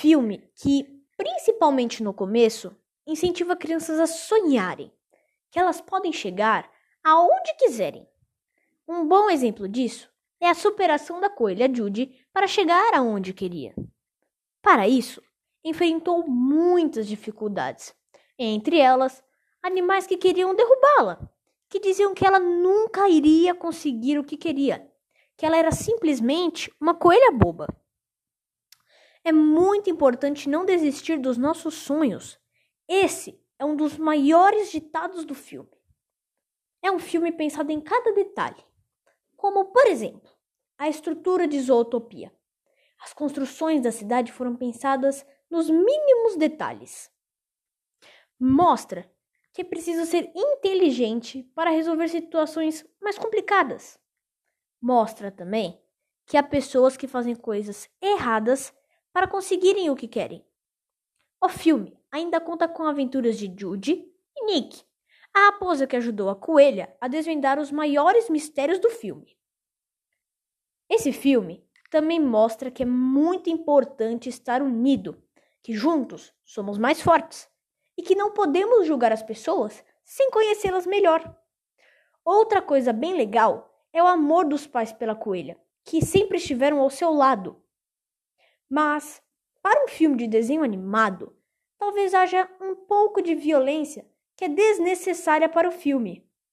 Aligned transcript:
filme 0.00 0.50
que, 0.54 0.86
principalmente 1.14 2.02
no 2.02 2.14
começo, 2.14 2.74
incentiva 3.06 3.54
crianças 3.54 4.00
a 4.00 4.06
sonharem, 4.06 4.90
que 5.50 5.58
elas 5.58 5.78
podem 5.82 6.10
chegar 6.10 6.70
aonde 7.04 7.54
quiserem. 7.58 8.08
Um 8.88 9.06
bom 9.06 9.28
exemplo 9.28 9.68
disso 9.68 10.10
é 10.40 10.48
a 10.48 10.54
superação 10.54 11.20
da 11.20 11.28
coelha 11.28 11.72
Judy 11.72 12.16
para 12.32 12.46
chegar 12.46 12.94
aonde 12.94 13.34
queria. 13.34 13.74
Para 14.62 14.88
isso, 14.88 15.22
enfrentou 15.62 16.26
muitas 16.26 17.06
dificuldades, 17.06 17.94
entre 18.38 18.78
elas, 18.78 19.22
animais 19.62 20.06
que 20.06 20.16
queriam 20.16 20.54
derrubá-la, 20.54 21.30
que 21.68 21.78
diziam 21.78 22.14
que 22.14 22.24
ela 22.24 22.38
nunca 22.38 23.06
iria 23.06 23.54
conseguir 23.54 24.18
o 24.18 24.24
que 24.24 24.38
queria, 24.38 24.90
que 25.36 25.44
ela 25.44 25.58
era 25.58 25.70
simplesmente 25.70 26.74
uma 26.80 26.94
coelha 26.94 27.30
boba. 27.32 27.68
É 29.22 29.32
muito 29.32 29.90
importante 29.90 30.48
não 30.48 30.64
desistir 30.64 31.18
dos 31.18 31.36
nossos 31.36 31.74
sonhos. 31.74 32.38
Esse 32.88 33.40
é 33.58 33.64
um 33.64 33.76
dos 33.76 33.98
maiores 33.98 34.72
ditados 34.72 35.24
do 35.24 35.34
filme. 35.34 35.70
É 36.82 36.90
um 36.90 36.98
filme 36.98 37.30
pensado 37.30 37.70
em 37.70 37.80
cada 37.80 38.12
detalhe, 38.12 38.64
como, 39.36 39.66
por 39.66 39.86
exemplo, 39.86 40.30
a 40.78 40.88
estrutura 40.88 41.46
de 41.46 41.60
Zootopia. 41.60 42.34
As 43.02 43.12
construções 43.12 43.82
da 43.82 43.92
cidade 43.92 44.32
foram 44.32 44.56
pensadas 44.56 45.26
nos 45.50 45.68
mínimos 45.68 46.36
detalhes. 46.36 47.10
Mostra 48.38 49.10
que 49.52 49.60
é 49.60 49.64
preciso 49.64 50.06
ser 50.06 50.32
inteligente 50.34 51.42
para 51.54 51.70
resolver 51.70 52.08
situações 52.08 52.86
mais 53.00 53.18
complicadas. 53.18 53.98
Mostra 54.80 55.30
também 55.30 55.78
que 56.24 56.36
há 56.36 56.42
pessoas 56.42 56.96
que 56.96 57.08
fazem 57.08 57.34
coisas 57.34 57.90
erradas 58.00 58.72
para 59.12 59.28
conseguirem 59.28 59.90
o 59.90 59.96
que 59.96 60.08
querem. 60.08 60.44
O 61.42 61.48
filme 61.48 61.98
ainda 62.10 62.40
conta 62.40 62.68
com 62.68 62.84
aventuras 62.84 63.38
de 63.38 63.52
Judy 63.56 64.06
e 64.36 64.44
Nick, 64.46 64.84
a 65.32 65.46
raposa 65.46 65.86
que 65.86 65.96
ajudou 65.96 66.28
a 66.28 66.36
coelha 66.36 66.94
a 67.00 67.08
desvendar 67.08 67.58
os 67.58 67.70
maiores 67.70 68.28
mistérios 68.28 68.78
do 68.78 68.90
filme. 68.90 69.36
Esse 70.88 71.12
filme 71.12 71.64
também 71.90 72.20
mostra 72.20 72.70
que 72.70 72.82
é 72.82 72.86
muito 72.86 73.48
importante 73.48 74.28
estar 74.28 74.62
unido, 74.62 75.22
que 75.62 75.72
juntos 75.72 76.32
somos 76.44 76.78
mais 76.78 77.00
fortes 77.00 77.48
e 77.96 78.02
que 78.02 78.14
não 78.14 78.32
podemos 78.32 78.86
julgar 78.86 79.12
as 79.12 79.22
pessoas 79.22 79.84
sem 80.04 80.30
conhecê-las 80.30 80.86
melhor. 80.86 81.36
Outra 82.24 82.60
coisa 82.60 82.92
bem 82.92 83.14
legal 83.14 83.70
é 83.92 84.02
o 84.02 84.06
amor 84.06 84.46
dos 84.46 84.66
pais 84.66 84.92
pela 84.92 85.14
coelha, 85.14 85.58
que 85.84 86.04
sempre 86.04 86.38
estiveram 86.38 86.80
ao 86.80 86.90
seu 86.90 87.12
lado 87.12 87.60
mas, 88.70 89.20
para 89.60 89.84
um 89.84 89.88
filme 89.88 90.16
de 90.16 90.28
desenho 90.28 90.62
animado, 90.62 91.36
talvez 91.76 92.14
haja 92.14 92.48
um 92.60 92.76
pouco 92.76 93.20
de 93.20 93.34
violência 93.34 94.08
que 94.36 94.44
é 94.44 94.48
desnecessária 94.48 95.48
para 95.48 95.68
o 95.68 95.72
filme. 95.72 96.24